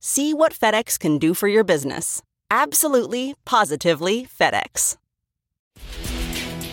[0.00, 2.22] See what FedEx can do for your business.
[2.50, 4.96] Absolutely, positively FedEx.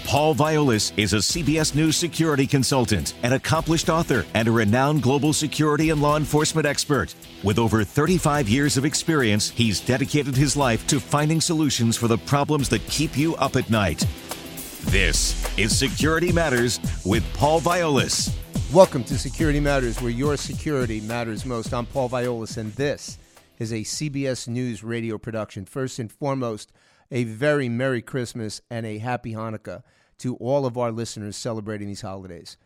[0.08, 5.34] Paul Viollis is a CBS News security consultant, an accomplished author, and a renowned global
[5.34, 7.16] security and law enforcement expert.
[7.44, 12.20] With over 35 years of experience, he's dedicated his life to finding solutions for the
[12.20, 14.06] problems that keep you up at night.
[14.86, 18.32] This is Security Matters with Paul Viollis.
[18.74, 21.74] Welcome to Security Matters, where your security matters most.
[21.74, 23.20] I'm Paul Viollis, and this
[23.60, 25.66] is a CBS News radio production.
[25.66, 26.74] First and foremost,
[27.12, 29.84] a very Merry Christmas and a Happy Hanukkah
[30.18, 32.58] to all of our listeners celebrating these holidays.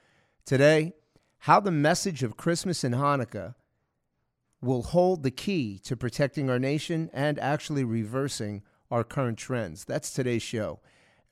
[0.45, 0.93] Today,
[1.39, 3.55] how the message of Christmas and Hanukkah
[4.61, 9.85] will hold the key to protecting our nation and actually reversing our current trends.
[9.85, 10.79] That's today's show.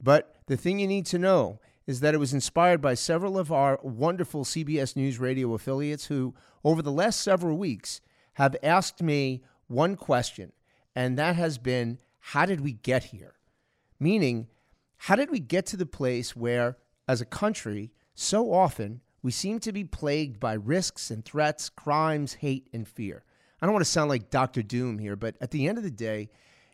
[0.02, 3.52] But the thing you need to know is that it was inspired by several of
[3.52, 8.02] our wonderful CBS News radio affiliates who, over the last several weeks,
[8.34, 10.52] have asked me one question,
[10.94, 13.36] and that has been how did we get here?
[14.00, 14.48] Meaning,
[14.98, 16.78] how did we get to the place where,
[17.08, 22.34] as a country, so often we seem to be plagued by risks and threats, crimes,
[22.34, 23.24] hate, and fear?
[23.62, 24.62] I don't want to sound like Dr.
[24.62, 26.30] Doom here, but at the end of the day,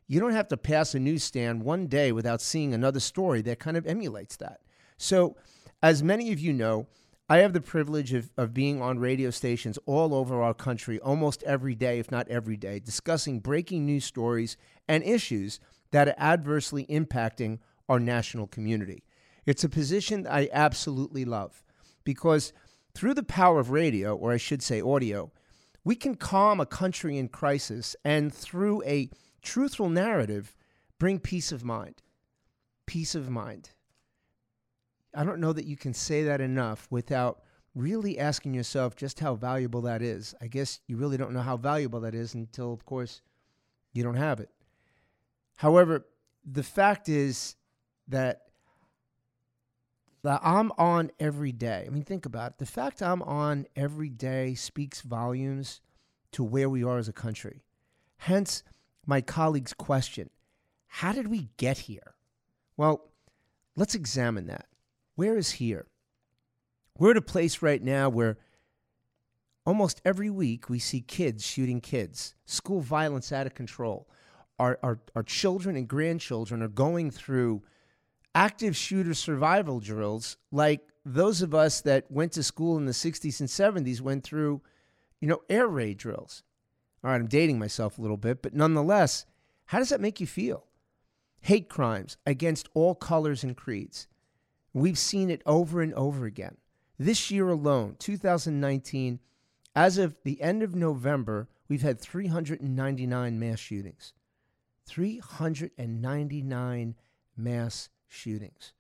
[0.07, 3.77] you don't have to pass a newsstand one day without seeing another story that kind
[3.77, 4.59] of emulates that.
[5.03, 5.35] So,
[5.81, 6.87] as many of you know,
[7.27, 11.43] I have the privilege of, of being on radio stations all over our country almost
[11.43, 14.55] every day, if not every day, discussing breaking news stories
[14.87, 15.59] and issues
[15.91, 19.03] that are adversely impacting our national community.
[19.45, 21.65] It's a position I absolutely love
[22.05, 22.53] because
[22.95, 25.33] through the power of radio, or I should say audio,
[25.83, 29.09] we can calm a country in crisis and through a
[29.41, 30.55] truthful narrative
[30.97, 32.01] bring peace of mind.
[32.85, 33.71] Peace of mind.
[35.15, 37.41] I don't know that you can say that enough without
[37.75, 40.35] really asking yourself just how valuable that is.
[40.41, 43.21] I guess you really don't know how valuable that is until, of course,
[43.93, 44.49] you don't have it.
[45.55, 46.05] However,
[46.45, 47.55] the fact is
[48.07, 48.41] that
[50.25, 51.83] I'm on every day.
[51.85, 52.57] I mean, think about it.
[52.57, 55.81] The fact I'm on every day speaks volumes
[56.31, 57.63] to where we are as a country.
[58.17, 58.63] Hence,
[59.05, 60.29] my colleague's question
[60.87, 62.15] How did we get here?
[62.77, 63.09] Well,
[63.75, 64.67] let's examine that.
[65.15, 65.87] Where is here?
[66.97, 68.37] We're at a place right now where
[69.65, 74.07] almost every week we see kids shooting kids, school violence out of control.
[74.59, 77.63] Our, our, our children and grandchildren are going through
[78.35, 83.39] active shooter survival drills like those of us that went to school in the 60s
[83.39, 83.49] and
[83.85, 84.61] 70s went through,
[85.19, 86.43] you know, air raid drills.
[87.03, 89.25] All right, I'm dating myself a little bit, but nonetheless,
[89.65, 90.65] how does that make you feel?
[91.41, 94.07] Hate crimes against all colors and creeds.
[94.73, 96.57] We've seen it over and over again.
[96.97, 99.19] This year alone, 2019,
[99.75, 104.13] as of the end of November, we've had 399 mass shootings.
[104.87, 106.95] 399
[107.37, 108.73] mass shootings.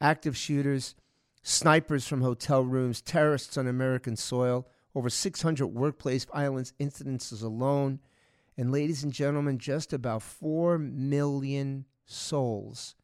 [0.00, 0.94] Active shooters,
[1.42, 7.98] snipers from hotel rooms, terrorists on American soil, over 600 workplace violence incidences alone.
[8.56, 12.94] And, ladies and gentlemen, just about 4 million souls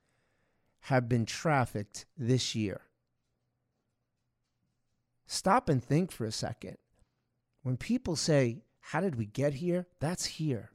[0.87, 2.81] have been trafficked this year.
[5.27, 6.79] Stop and think for a second.
[7.65, 9.89] When people say, How did we get here?
[9.99, 10.71] That's here.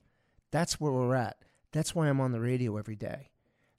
[0.52, 1.38] That's where we're at.
[1.72, 3.30] That's why I'm on the radio every day.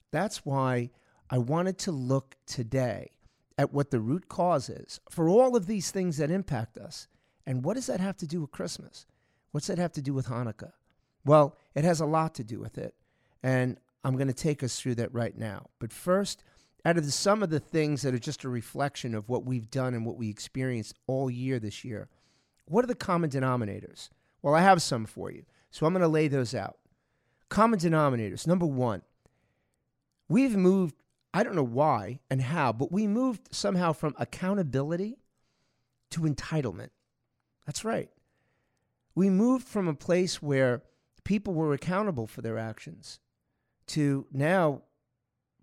[0.09, 0.89] That's why
[1.29, 3.11] I wanted to look today
[3.55, 7.07] at what the root cause is for all of these things that impact us.
[7.45, 9.05] And what does that have to do with Christmas?
[9.51, 10.71] What's that have to do with Hanukkah?
[11.23, 12.95] Well, it has a lot to do with it.
[13.43, 15.67] And I'm going to take us through that right now.
[15.79, 16.43] But first,
[16.85, 19.69] out of the, some of the things that are just a reflection of what we've
[19.71, 22.09] done and what we experienced all year this year,
[22.65, 24.09] what are the common denominators?
[24.41, 25.45] Well, I have some for you.
[25.71, 26.77] So I'm going to lay those out.
[27.49, 28.45] Common denominators.
[28.45, 29.01] Number one,
[30.27, 30.95] we've moved,
[31.33, 35.17] I don't know why and how, but we moved somehow from accountability
[36.11, 36.89] to entitlement.
[37.65, 38.09] That's right.
[39.15, 40.83] We moved from a place where
[41.23, 43.19] people were accountable for their actions
[43.87, 44.81] to now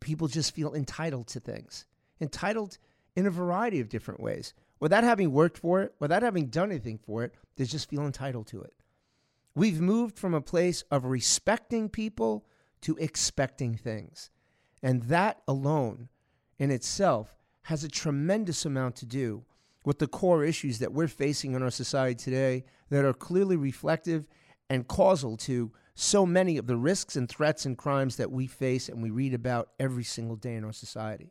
[0.01, 1.85] people just feel entitled to things,
[2.21, 2.79] entitled
[3.17, 4.55] in a variety of different ways.
[4.81, 8.47] without having worked for it, without having done anything for it, they just feel entitled
[8.47, 8.73] to it.
[9.55, 12.47] We've moved from a place of respecting people
[12.81, 14.31] to expecting things.
[14.83, 16.09] And that alone
[16.59, 19.45] in itself has a tremendous amount to do
[19.85, 24.27] with the core issues that we're facing in our society today that are clearly reflective
[24.69, 28.89] and causal to so many of the risks and threats and crimes that we face
[28.89, 31.31] and we read about every single day in our society.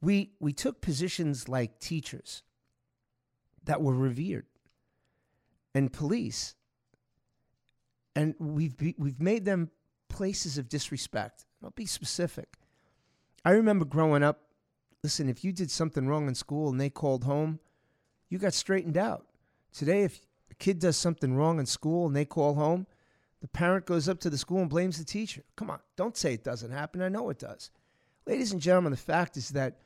[0.00, 2.42] We, we took positions like teachers
[3.64, 4.46] that were revered
[5.74, 6.54] and police,
[8.16, 9.70] and we've, be, we've made them
[10.08, 11.44] places of disrespect.
[11.62, 12.56] I'll be specific.
[13.44, 14.40] I remember growing up,
[15.04, 17.60] listen, if you did something wrong in school and they called home,
[18.30, 19.26] you got straightened out.
[19.74, 20.20] Today, if
[20.50, 22.86] a kid does something wrong in school and they call home,
[23.40, 25.42] the parent goes up to the school and blames the teacher.
[25.56, 27.02] Come on, don't say it doesn't happen.
[27.02, 27.70] I know it does.
[28.26, 29.78] Ladies and gentlemen, the fact is that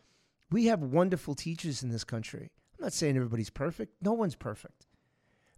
[0.50, 2.50] we have wonderful teachers in this country.
[2.78, 4.86] I'm not saying everybody's perfect, no one's perfect.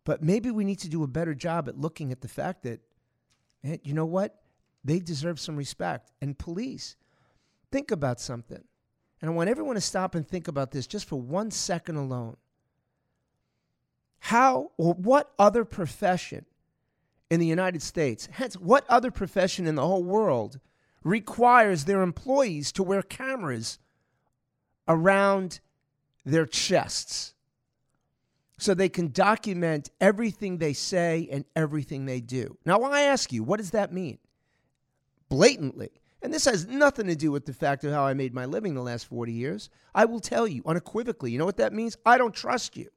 [0.05, 2.81] But maybe we need to do a better job at looking at the fact that,
[3.65, 4.41] eh, you know what?
[4.85, 6.13] They deserve some respect.
[6.23, 6.95] And police,
[7.73, 8.63] think about something.
[9.21, 12.37] And I want everyone to stop and think about this just for one second alone.
[14.21, 16.47] How or what other profession
[17.31, 20.61] in the United States, hence, what other profession in the whole world
[21.03, 23.79] requires their employees to wear cameras
[24.89, 25.61] around
[26.25, 27.35] their chests
[28.59, 32.57] so they can document everything they say and everything they do?
[32.65, 34.19] Now, I ask you, what does that mean?
[35.29, 35.91] Blatantly.
[36.23, 38.75] And this has nothing to do with the fact of how I made my living
[38.75, 39.69] the last 40 years.
[39.95, 41.97] I will tell you unequivocally, you know what that means?
[42.07, 42.89] I don't trust you.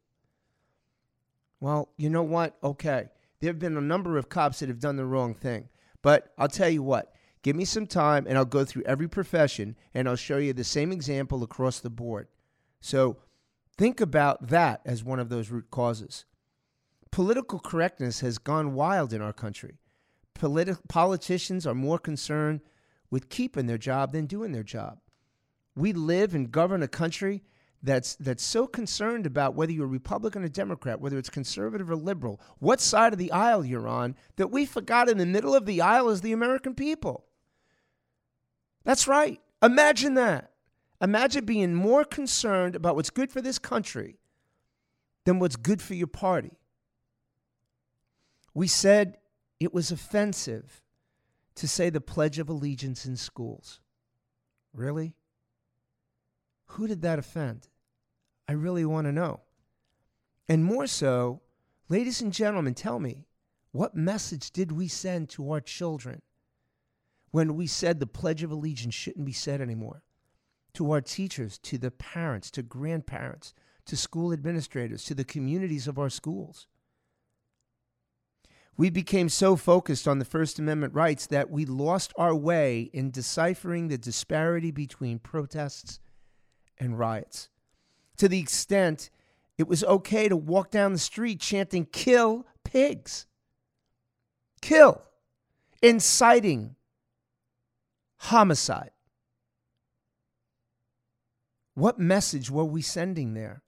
[1.59, 2.57] Well, you know what?
[2.63, 3.09] Okay.
[3.39, 5.69] There have been a number of cops that have done the wrong thing.
[6.01, 9.75] But I'll tell you what, give me some time and I'll go through every profession
[9.94, 12.27] and I'll show you the same example across the board.
[12.81, 13.18] So
[13.77, 16.25] think about that as one of those root causes.
[17.12, 19.80] Political correctness has gone wild in our country.
[20.35, 22.62] Politi- politicians are more concerned
[23.09, 25.00] with keeping their job than doing their job.
[25.75, 27.44] We live and govern a country
[27.81, 32.41] that's that's so concerned about whether you're Republican or Democrat, whether it's conservative or liberal,
[32.59, 35.81] what side of the aisle you're on, that we forgot in the middle of the
[35.81, 37.25] aisle is the American people.
[38.83, 39.39] That's right.
[39.61, 40.51] Imagine that.
[41.01, 44.19] Imagine being more concerned about what's good for this country
[45.25, 46.57] than what's good for your party.
[48.53, 49.17] We said
[49.59, 50.81] it was offensive
[51.55, 53.79] to say the Pledge of Allegiance in schools.
[54.73, 55.15] Really?
[56.74, 57.68] Who did that offend?
[58.48, 59.42] I really want to know.
[60.48, 61.42] And more so,
[61.89, 63.25] ladies and gentlemen, tell me,
[63.71, 66.21] what message did we send to our children
[67.31, 70.04] when we said the Pledge of Allegiance shouldn't be said anymore?
[70.74, 73.54] To our teachers, to the parents, to grandparents,
[73.86, 76.68] to school administrators, to the communities of our schools.
[78.77, 83.12] We became so focused on the First Amendment rights that we lost our way in
[83.12, 86.00] deciphering the disparity between protests
[86.79, 87.49] and riots
[88.19, 89.09] to the extent
[89.57, 93.25] it was okay to walk down the street chanting, kill pigs.
[94.61, 95.01] Kill.
[95.81, 96.75] Inciting
[98.17, 98.91] homicide.
[101.73, 103.63] What message were we sending there?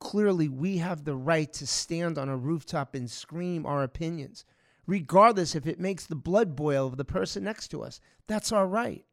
[0.00, 4.44] Clearly, we have the right to stand on a rooftop and scream our opinions,
[4.86, 8.00] regardless if it makes the blood boil of the person next to us.
[8.26, 9.04] That's our right.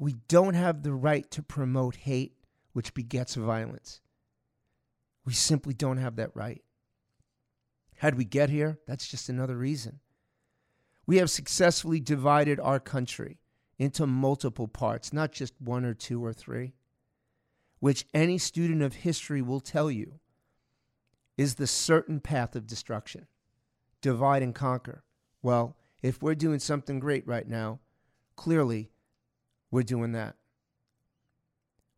[0.00, 2.32] We don't have the right to promote hate,
[2.72, 4.00] which begets violence.
[5.26, 6.62] We simply don't have that right.
[7.98, 8.78] How'd we get here?
[8.86, 10.00] That's just another reason.
[11.06, 13.40] We have successfully divided our country
[13.78, 16.72] into multiple parts, not just one or two or three,
[17.78, 20.18] which any student of history will tell you
[21.36, 23.26] is the certain path of destruction.
[24.00, 25.04] Divide and conquer.
[25.42, 27.80] Well, if we're doing something great right now,
[28.34, 28.88] clearly
[29.70, 30.36] we're doing that.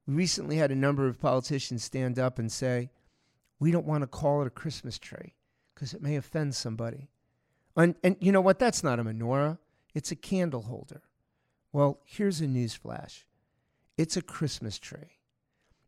[0.07, 2.91] We recently had a number of politicians stand up and say,
[3.61, 5.35] we don't want to call it a Christmas tree
[5.75, 7.09] because it may offend somebody.
[7.77, 8.59] And, and you know what?
[8.59, 9.59] That's not a menorah,
[9.95, 11.03] it's a candle holder.
[11.73, 13.25] Well, here's a news flash
[13.97, 15.19] it's a Christmas tree.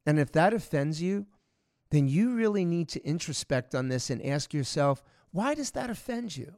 [0.06, 1.26] And if that offends you,
[1.90, 6.36] then you really need to introspect on this and ask yourself, why does that offend
[6.36, 6.54] you?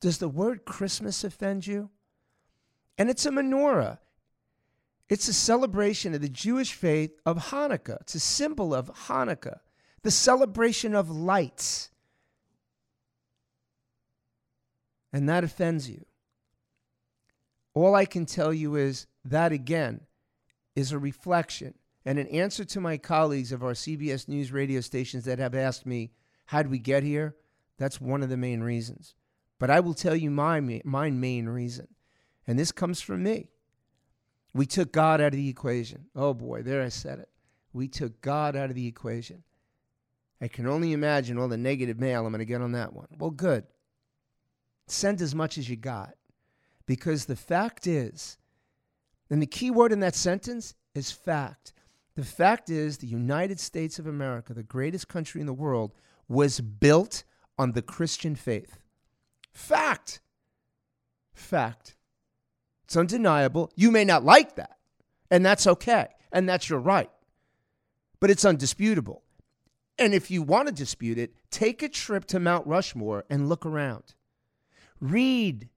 [0.00, 1.90] Does the word Christmas offend you?
[2.96, 3.98] And it's a menorah.
[5.08, 8.00] It's a celebration of the Jewish faith of Hanukkah.
[8.02, 9.60] It's a symbol of Hanukkah,
[10.02, 11.90] the celebration of lights.
[15.12, 16.04] And that offends you.
[17.72, 20.02] All I can tell you is that again
[20.74, 21.74] is a reflection
[22.04, 25.84] And an answer to my colleagues of our CBS News radio stations that have asked
[25.84, 26.10] me,
[26.46, 27.36] how did we get here?
[27.76, 29.14] That's one of the main reasons.
[29.58, 31.88] But I will tell you my, my main reason.
[32.46, 33.48] And this comes from me.
[34.54, 36.06] We took God out of the equation.
[36.16, 37.28] Oh boy, there I said it.
[37.72, 39.42] We took God out of the equation.
[40.40, 43.08] I can only imagine all the negative mail I'm going to get on that one.
[43.18, 43.64] Well, good.
[44.86, 46.14] Send as much as you got.
[46.86, 48.38] Because the fact is,
[49.28, 51.74] and the key word in that sentence is fact.
[52.14, 55.92] The fact is, the United States of America, the greatest country in the world,
[56.28, 57.24] was built
[57.58, 58.78] on the Christian faith.
[59.52, 60.20] Fact.
[61.32, 61.96] Fact.
[62.88, 63.70] It's undeniable.
[63.76, 64.78] You may not like that,
[65.30, 67.10] and that's okay, and that's your right.
[68.18, 69.22] But it's undisputable.
[69.98, 73.66] And if you want to dispute it, take a trip to Mount Rushmore and look
[73.66, 74.14] around.
[75.02, 75.68] Read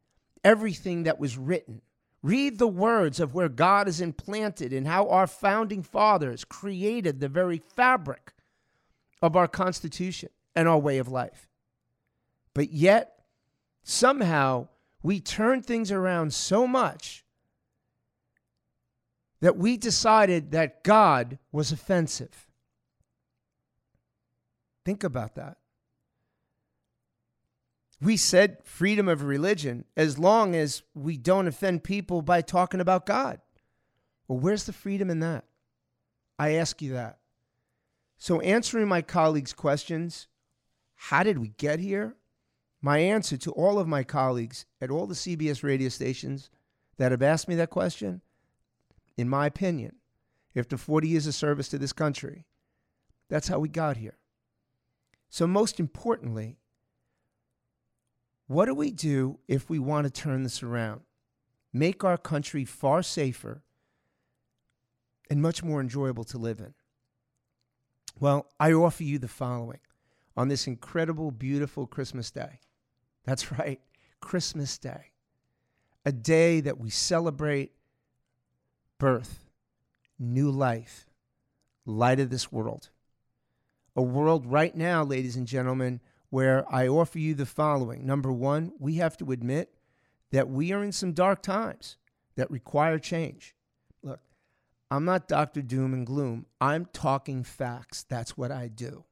[0.46, 1.82] everything that was written.
[2.24, 7.28] Read the words of where God is implanted and how our founding fathers created the
[7.28, 8.32] very fabric
[9.22, 11.50] of our Constitution and our way of life.
[12.54, 13.26] But yet,
[13.84, 14.70] somehow,
[15.04, 17.26] we turn things around so much
[19.40, 22.48] that we decided that God was offensive.
[24.86, 25.58] Think about that.
[28.00, 33.06] We said freedom of religion as long as we don't offend people by talking about
[33.06, 33.40] God.
[34.28, 35.46] Well, where's the freedom in that?
[36.40, 37.20] I ask you that.
[38.18, 40.28] So, answering my colleagues' questions,
[40.96, 42.16] how did we get here?
[42.82, 46.50] My answer to all of my colleagues at all the CBS radio stations
[46.98, 48.22] that have asked me that question,
[49.18, 49.96] in my opinion,
[50.56, 52.46] after 40 years of service to this country,
[53.30, 54.18] that's how we got here.
[55.30, 56.58] So, most importantly,
[58.48, 61.02] what do we do if we want to turn this around?
[61.72, 63.64] Make our country far safer
[65.30, 66.74] and much more enjoyable to live in.
[68.20, 69.80] Well, I offer you the following
[70.36, 72.60] on this incredible, beautiful Christmas day.
[73.26, 73.80] That's right,
[74.20, 75.12] Christmas Day,
[76.06, 77.72] a day that we celebrate
[78.98, 79.46] birth,
[80.18, 81.10] new life,
[81.86, 82.90] light of this world.
[83.96, 86.00] A world right now, ladies and gentlemen,
[86.30, 88.06] where I offer you the following.
[88.06, 89.74] Number one, we have to admit
[90.32, 91.98] that we are in some dark times
[92.36, 93.54] that require change.
[94.02, 94.22] Look,
[94.90, 95.62] I'm not Dr.
[95.62, 96.46] Doom and Gloom.
[96.60, 98.04] I'm talking facts.
[98.04, 99.04] That's what I do.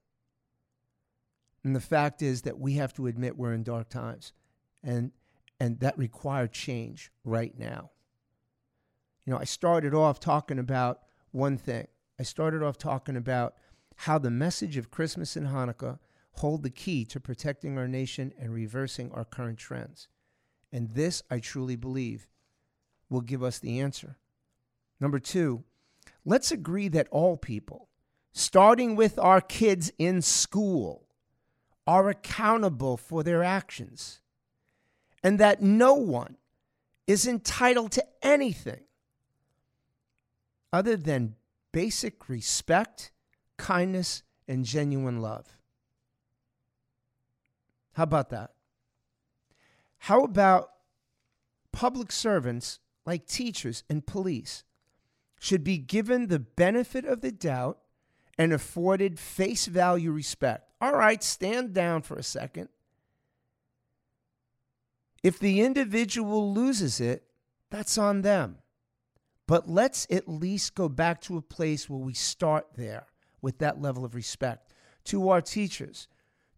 [1.70, 4.34] And the fact is that we have to admit we're in dark times.
[4.82, 5.12] And
[5.60, 7.92] and that require change right now.
[9.24, 11.86] You know, I started off talking about one thing.
[12.20, 13.54] I started off talking about
[13.98, 16.00] how the message of Christmas and Hanukkah
[16.38, 20.08] hold the key to protecting our nation and reversing our current trends.
[20.72, 22.28] And this, I truly believe,
[23.12, 24.18] will give us the answer.
[25.00, 25.66] Number two,
[26.26, 27.90] let's agree that all people,
[28.32, 31.06] starting with our kids in school,
[31.90, 34.22] are accountable for their actions,
[35.24, 36.38] and that no one
[37.08, 38.82] is entitled to anything
[40.72, 41.34] other than
[41.72, 43.12] basic respect,
[43.58, 45.58] kindness, and genuine love.
[47.94, 48.52] How about that?
[49.98, 50.70] How about
[51.72, 54.64] public servants like teachers and police
[55.40, 57.80] should be given the benefit of the doubt
[58.38, 60.69] and afforded face value respect?
[60.82, 62.70] All right, stand down for a second.
[65.24, 67.24] If the individual loses it,
[67.70, 68.58] that's on them.
[69.48, 73.08] But let's at least go back to a place where we start there
[73.42, 74.74] with that level of respect
[75.06, 76.08] to our teachers,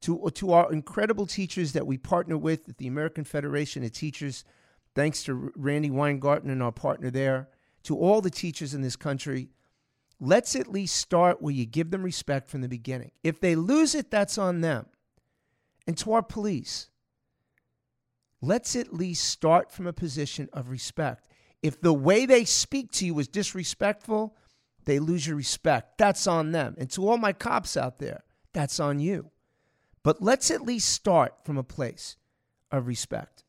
[0.01, 4.43] to, to our incredible teachers that we partner with at the American Federation of Teachers,
[4.93, 7.49] thanks to Randi Weingarten and our partner there,
[7.83, 9.49] to all the teachers in this country,
[10.21, 13.11] let's at least start where you give them respect from the beginning.
[13.23, 14.85] If they lose it, that's on them.
[15.87, 16.89] And to our police,
[18.39, 21.27] let's at least start from a position of respect.
[21.63, 24.37] If the way they speak to you is disrespectful,
[24.85, 25.97] they lose your respect.
[25.97, 26.75] That's on them.
[26.77, 28.23] And to all my cops out there,
[28.53, 29.31] that's on you.
[30.03, 32.15] But let's at least start from a place
[32.71, 33.43] of respect.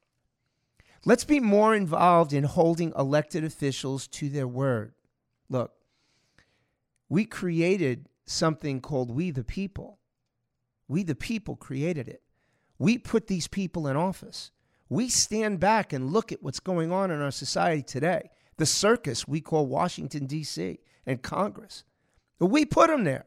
[1.04, 4.94] Let's be more involved in holding elected officials to their word.
[5.48, 5.72] Look,
[7.12, 9.98] we created something called We the People.
[10.88, 12.22] We the People created it.
[12.78, 14.50] We put these people in office.
[14.88, 18.30] We stand back and look at what's going on in our society today.
[18.56, 21.84] The circus we call Washington, D.C., and Congress.
[22.40, 23.26] We put them there.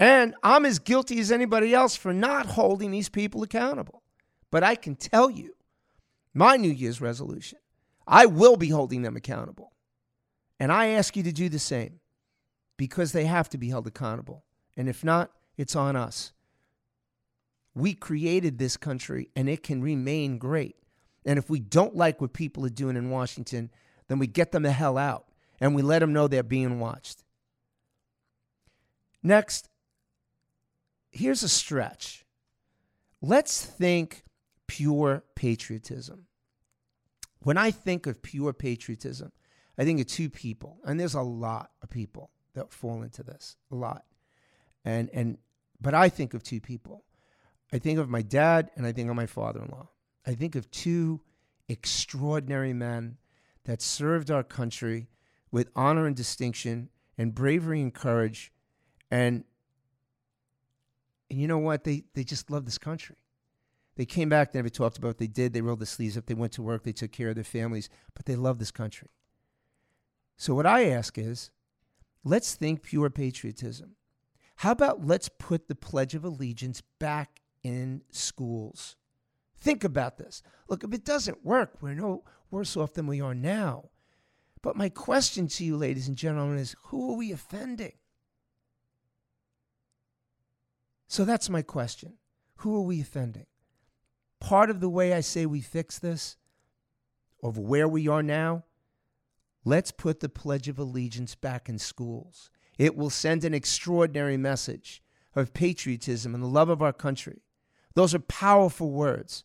[0.00, 4.02] And I'm as guilty as anybody else for not holding these people accountable.
[4.50, 5.54] But I can tell you,
[6.32, 7.58] my New Year's resolution,
[8.06, 9.74] I will be holding them accountable.
[10.58, 12.00] And I ask you to do the same.
[12.78, 14.44] Because they have to be held accountable.
[14.74, 16.32] And if not, it's on us.
[17.74, 20.76] We created this country and it can remain great.
[21.26, 23.70] And if we don't like what people are doing in Washington,
[24.06, 25.26] then we get them the hell out
[25.60, 27.24] and we let them know they're being watched.
[29.22, 29.68] Next,
[31.10, 32.24] here's a stretch.
[33.20, 34.22] Let's think
[34.68, 36.26] pure patriotism.
[37.40, 39.32] When I think of pure patriotism,
[39.76, 43.56] I think of two people, and there's a lot of people that fall into this,
[43.70, 44.04] a lot.
[44.84, 45.38] And and
[45.80, 47.04] but I think of two people.
[47.72, 49.88] I think of my dad and I think of my father-in-law.
[50.26, 51.20] I think of two
[51.68, 53.18] extraordinary men
[53.64, 55.08] that served our country
[55.50, 58.52] with honor and distinction and bravery and courage
[59.10, 59.44] and
[61.30, 63.16] and you know what they they just love this country
[63.96, 66.26] they came back they never talked about what they did they rolled the sleeves up
[66.26, 69.08] they went to work they took care of their families but they love this country
[70.36, 71.50] so what i ask is
[72.24, 73.96] let's think pure patriotism
[74.56, 78.96] how about let's put the pledge of allegiance back in schools
[79.56, 83.34] think about this look if it doesn't work we're no worse off than we are
[83.34, 83.90] now
[84.62, 87.92] but my question to you, ladies and gentlemen, is who are we offending?
[91.06, 92.14] So that's my question.
[92.56, 93.46] Who are we offending?
[94.40, 96.36] Part of the way I say we fix this,
[97.42, 98.64] of where we are now,
[99.68, 102.50] let's put the Pledge of Allegiance back in schools.
[102.78, 105.02] It will send an extraordinary message
[105.34, 107.42] of patriotism and the love of our country.
[107.94, 109.44] Those are powerful words.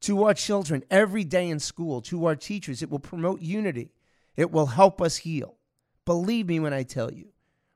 [0.00, 3.92] To our children every day in school, to our teachers, it will promote unity
[4.36, 5.58] it will help us heal.
[6.04, 7.28] Believe me when I tell you.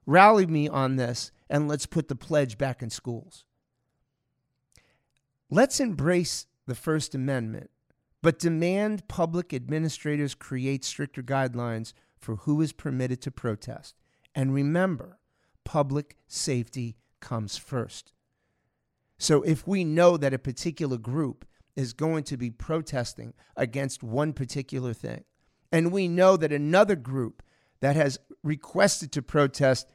[0.07, 3.45] Rally me on this and let's put the pledge back in schools.
[5.51, 7.71] Let's embrace the First Amendment,
[8.27, 13.95] but demand public administrators create stricter guidelines for who is permitted to protest.
[14.35, 15.21] And remember,
[15.63, 18.13] public safety comes first.
[19.17, 21.45] So if we know that a particular group
[21.77, 25.23] is going to be protesting against one particular thing,
[25.71, 27.45] and we know that another group
[27.79, 29.87] that has requested to protest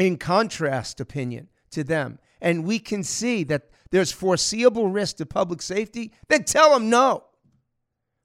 [0.00, 5.62] in contrast opinion to them, and we can see that there's foreseeable risk to public
[5.62, 7.24] safety, then tell them no.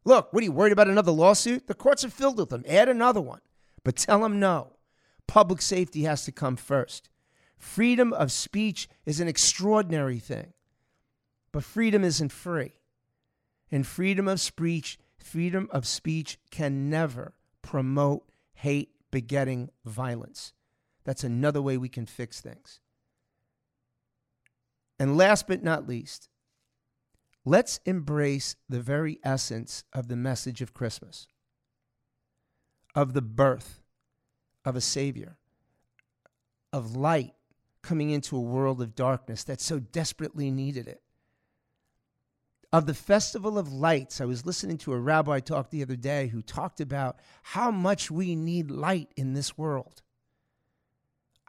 [0.05, 1.67] Look, what are you worried about another lawsuit?
[1.67, 2.65] The courts are filled with them.
[2.67, 3.39] Add another one.
[3.83, 4.73] But tell them no.
[5.27, 7.09] Public safety has to come first.
[7.57, 10.51] Freedom of speech is an extraordinary thing,
[11.53, 12.73] but freedom isn't free.
[13.71, 20.53] And freedom of speech freedom of speech can never promote hate begetting violence.
[21.05, 22.81] That's another way we can fix things.
[24.99, 26.29] And last but not least,
[27.45, 31.27] let's embrace the very essence of the message of Christmas,
[32.95, 33.81] of the birth
[34.63, 35.37] of a Savior,
[36.71, 37.33] of light
[37.81, 41.01] coming into a world of darkness that so desperately needed it
[42.73, 44.19] of the Festival of Lights.
[44.19, 48.09] I was listening to a rabbi talk the other day who talked about how much
[48.09, 50.01] we need light in this world.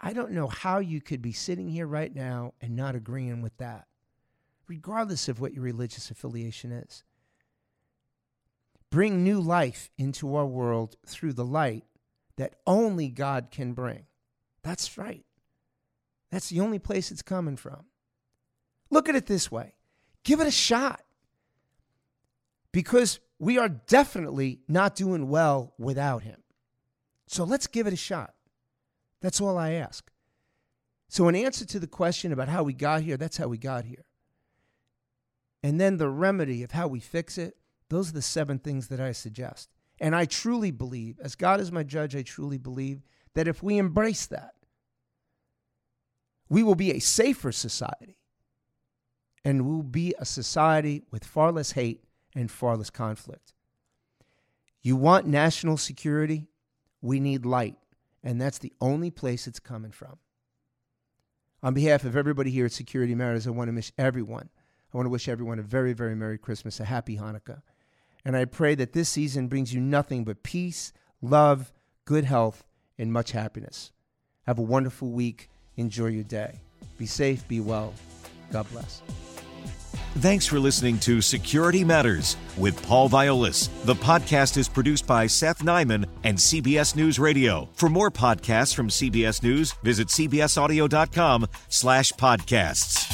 [0.04, 3.56] I don't know how you could be sitting here right now and not agreeing with
[3.56, 3.86] that,
[4.68, 7.04] regardless of what your religious affiliation is.
[8.90, 11.84] Bring new life into our world through the light
[12.36, 14.04] that only God can bring.
[14.62, 15.24] That's right.
[16.30, 17.86] That's the only place it's coming from.
[18.90, 19.72] Look at it this way
[20.22, 21.00] give it a shot
[22.72, 26.42] because we are definitely not doing well without him.
[27.26, 28.34] So let's give it a shot.
[29.24, 30.10] That's all I ask.
[31.08, 33.87] So, in answer to the question about how we got here, that's how we got
[33.87, 34.04] here.
[35.62, 37.56] And then the remedy of how we fix it,
[37.88, 39.70] those are the seven things that I suggest.
[39.98, 43.00] And I truly believe, as God is my judge, I truly believe
[43.32, 44.56] that if we embrace that,
[46.50, 48.18] we will be a safer society
[49.42, 53.54] and we'll be a society with far less hate and far less conflict.
[54.82, 56.48] You want national security?
[57.00, 57.76] We need light,
[58.24, 60.16] and that's the only place it's coming from.
[61.62, 64.48] On behalf of everybody here at Security Matters, I want to wish everyone,
[64.92, 67.62] I want to wish everyone a very, very Merry Christmas, a happy Hanukkah.
[68.24, 71.72] And I pray that this season brings you nothing but peace, love,
[72.06, 72.64] good health,
[72.98, 73.92] and much happiness.
[74.46, 75.50] Have a wonderful week.
[75.76, 76.60] Enjoy your day.
[76.96, 77.92] Be safe, be well.
[78.50, 79.02] God bless.
[80.18, 83.68] Thanks for listening to Security Matters with Paul Viollis.
[83.85, 87.68] The podcast is produced by Seth Nyman and CBS News Radio.
[87.74, 93.13] For more podcasts from CBS News, visit cbsaudio.com slash podcasts.